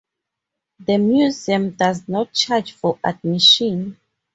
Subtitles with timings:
[0.79, 3.99] The museum does not charge for admission.